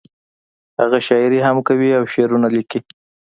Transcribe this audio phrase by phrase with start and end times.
[0.79, 2.79] هغه شاعري هم کوي او شعرونه ليکي